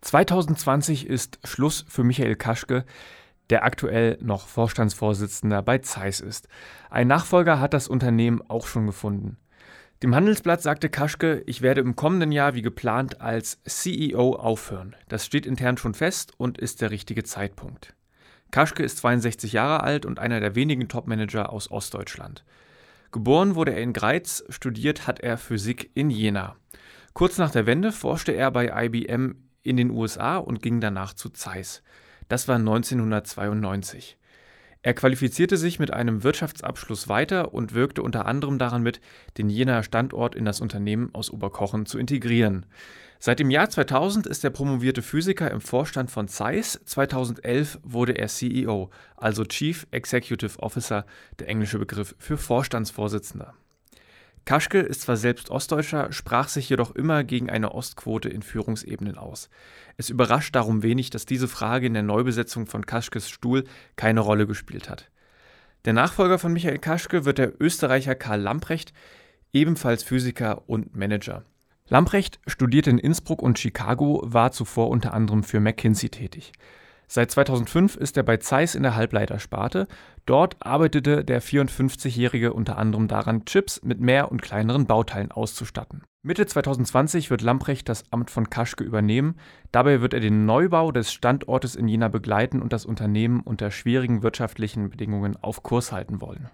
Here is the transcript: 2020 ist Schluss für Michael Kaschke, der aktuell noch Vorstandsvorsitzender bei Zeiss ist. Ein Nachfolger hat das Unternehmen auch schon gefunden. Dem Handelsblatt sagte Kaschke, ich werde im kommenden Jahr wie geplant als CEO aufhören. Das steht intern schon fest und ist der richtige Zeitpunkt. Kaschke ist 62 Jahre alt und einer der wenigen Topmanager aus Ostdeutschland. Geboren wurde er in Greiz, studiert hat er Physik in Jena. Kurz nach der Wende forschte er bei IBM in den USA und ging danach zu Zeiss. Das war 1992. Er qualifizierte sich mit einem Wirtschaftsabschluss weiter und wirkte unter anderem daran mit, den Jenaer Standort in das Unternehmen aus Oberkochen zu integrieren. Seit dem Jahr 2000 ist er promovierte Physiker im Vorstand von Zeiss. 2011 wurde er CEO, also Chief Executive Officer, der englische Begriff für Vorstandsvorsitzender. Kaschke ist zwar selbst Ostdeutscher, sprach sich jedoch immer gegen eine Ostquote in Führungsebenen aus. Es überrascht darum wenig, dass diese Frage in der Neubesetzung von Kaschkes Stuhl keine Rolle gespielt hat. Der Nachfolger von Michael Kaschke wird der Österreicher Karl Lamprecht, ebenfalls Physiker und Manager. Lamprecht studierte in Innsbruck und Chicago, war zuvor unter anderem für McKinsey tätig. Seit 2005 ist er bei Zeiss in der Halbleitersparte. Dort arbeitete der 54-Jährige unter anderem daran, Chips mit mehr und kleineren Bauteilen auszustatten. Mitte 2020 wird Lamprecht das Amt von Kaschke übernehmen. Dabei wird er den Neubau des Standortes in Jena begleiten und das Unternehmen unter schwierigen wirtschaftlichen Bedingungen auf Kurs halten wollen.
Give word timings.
2020 0.00 1.06
ist 1.06 1.38
Schluss 1.44 1.84
für 1.88 2.04
Michael 2.04 2.36
Kaschke, 2.36 2.84
der 3.50 3.64
aktuell 3.64 4.18
noch 4.20 4.46
Vorstandsvorsitzender 4.46 5.62
bei 5.62 5.78
Zeiss 5.78 6.20
ist. 6.20 6.48
Ein 6.90 7.08
Nachfolger 7.08 7.60
hat 7.60 7.74
das 7.74 7.88
Unternehmen 7.88 8.42
auch 8.48 8.66
schon 8.66 8.86
gefunden. 8.86 9.38
Dem 10.02 10.14
Handelsblatt 10.14 10.62
sagte 10.62 10.90
Kaschke, 10.90 11.42
ich 11.46 11.60
werde 11.60 11.80
im 11.80 11.96
kommenden 11.96 12.30
Jahr 12.30 12.54
wie 12.54 12.62
geplant 12.62 13.20
als 13.20 13.58
CEO 13.64 14.36
aufhören. 14.36 14.94
Das 15.08 15.26
steht 15.26 15.44
intern 15.44 15.76
schon 15.76 15.94
fest 15.94 16.32
und 16.36 16.56
ist 16.58 16.80
der 16.80 16.92
richtige 16.92 17.24
Zeitpunkt. 17.24 17.94
Kaschke 18.52 18.84
ist 18.84 18.98
62 18.98 19.52
Jahre 19.52 19.82
alt 19.82 20.06
und 20.06 20.20
einer 20.20 20.40
der 20.40 20.54
wenigen 20.54 20.88
Topmanager 20.88 21.52
aus 21.52 21.70
Ostdeutschland. 21.70 22.44
Geboren 23.10 23.56
wurde 23.56 23.72
er 23.72 23.82
in 23.82 23.92
Greiz, 23.92 24.44
studiert 24.50 25.06
hat 25.06 25.20
er 25.20 25.36
Physik 25.36 25.90
in 25.94 26.10
Jena. 26.10 26.56
Kurz 27.12 27.38
nach 27.38 27.50
der 27.50 27.66
Wende 27.66 27.90
forschte 27.90 28.32
er 28.32 28.50
bei 28.52 28.84
IBM 28.84 29.47
in 29.62 29.76
den 29.76 29.90
USA 29.90 30.36
und 30.36 30.62
ging 30.62 30.80
danach 30.80 31.14
zu 31.14 31.30
Zeiss. 31.30 31.82
Das 32.28 32.48
war 32.48 32.56
1992. 32.56 34.18
Er 34.82 34.94
qualifizierte 34.94 35.56
sich 35.56 35.80
mit 35.80 35.92
einem 35.92 36.22
Wirtschaftsabschluss 36.22 37.08
weiter 37.08 37.52
und 37.52 37.74
wirkte 37.74 38.02
unter 38.02 38.26
anderem 38.26 38.58
daran 38.58 38.82
mit, 38.82 39.00
den 39.36 39.50
Jenaer 39.50 39.82
Standort 39.82 40.34
in 40.34 40.44
das 40.44 40.60
Unternehmen 40.60 41.10
aus 41.14 41.30
Oberkochen 41.30 41.84
zu 41.84 41.98
integrieren. 41.98 42.64
Seit 43.18 43.40
dem 43.40 43.50
Jahr 43.50 43.68
2000 43.68 44.26
ist 44.28 44.44
er 44.44 44.50
promovierte 44.50 45.02
Physiker 45.02 45.50
im 45.50 45.60
Vorstand 45.60 46.10
von 46.10 46.28
Zeiss. 46.28 46.80
2011 46.84 47.80
wurde 47.82 48.12
er 48.12 48.28
CEO, 48.28 48.90
also 49.16 49.44
Chief 49.44 49.88
Executive 49.90 50.60
Officer, 50.60 51.04
der 51.40 51.48
englische 51.48 51.80
Begriff 51.80 52.14
für 52.18 52.38
Vorstandsvorsitzender. 52.38 53.54
Kaschke 54.48 54.78
ist 54.78 55.02
zwar 55.02 55.18
selbst 55.18 55.50
Ostdeutscher, 55.50 56.10
sprach 56.10 56.48
sich 56.48 56.70
jedoch 56.70 56.94
immer 56.94 57.22
gegen 57.22 57.50
eine 57.50 57.74
Ostquote 57.74 58.30
in 58.30 58.40
Führungsebenen 58.40 59.18
aus. 59.18 59.50
Es 59.98 60.08
überrascht 60.08 60.54
darum 60.56 60.82
wenig, 60.82 61.10
dass 61.10 61.26
diese 61.26 61.48
Frage 61.48 61.86
in 61.86 61.92
der 61.92 62.02
Neubesetzung 62.02 62.66
von 62.66 62.86
Kaschkes 62.86 63.28
Stuhl 63.28 63.64
keine 63.96 64.20
Rolle 64.20 64.46
gespielt 64.46 64.88
hat. 64.88 65.10
Der 65.84 65.92
Nachfolger 65.92 66.38
von 66.38 66.54
Michael 66.54 66.78
Kaschke 66.78 67.26
wird 67.26 67.36
der 67.36 67.60
Österreicher 67.60 68.14
Karl 68.14 68.40
Lamprecht, 68.40 68.94
ebenfalls 69.52 70.02
Physiker 70.02 70.66
und 70.66 70.96
Manager. 70.96 71.44
Lamprecht 71.86 72.40
studierte 72.46 72.88
in 72.88 72.96
Innsbruck 72.96 73.42
und 73.42 73.58
Chicago, 73.58 74.22
war 74.24 74.50
zuvor 74.52 74.88
unter 74.88 75.12
anderem 75.12 75.42
für 75.42 75.60
McKinsey 75.60 76.08
tätig. 76.08 76.52
Seit 77.10 77.30
2005 77.30 77.96
ist 77.96 78.18
er 78.18 78.22
bei 78.22 78.36
Zeiss 78.36 78.74
in 78.74 78.82
der 78.82 78.94
Halbleitersparte. 78.94 79.88
Dort 80.26 80.56
arbeitete 80.60 81.24
der 81.24 81.40
54-Jährige 81.40 82.52
unter 82.52 82.76
anderem 82.76 83.08
daran, 83.08 83.46
Chips 83.46 83.82
mit 83.82 83.98
mehr 83.98 84.30
und 84.30 84.42
kleineren 84.42 84.86
Bauteilen 84.86 85.32
auszustatten. 85.32 86.02
Mitte 86.22 86.44
2020 86.44 87.30
wird 87.30 87.40
Lamprecht 87.40 87.88
das 87.88 88.04
Amt 88.12 88.30
von 88.30 88.50
Kaschke 88.50 88.84
übernehmen. 88.84 89.36
Dabei 89.72 90.02
wird 90.02 90.12
er 90.12 90.20
den 90.20 90.44
Neubau 90.44 90.92
des 90.92 91.10
Standortes 91.10 91.76
in 91.76 91.88
Jena 91.88 92.08
begleiten 92.08 92.60
und 92.60 92.74
das 92.74 92.84
Unternehmen 92.84 93.40
unter 93.40 93.70
schwierigen 93.70 94.22
wirtschaftlichen 94.22 94.90
Bedingungen 94.90 95.36
auf 95.36 95.62
Kurs 95.62 95.92
halten 95.92 96.20
wollen. 96.20 96.50